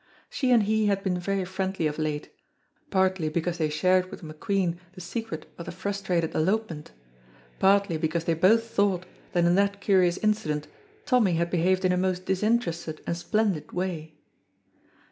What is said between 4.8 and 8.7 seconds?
the secret of the frustrated elopement, partly because they both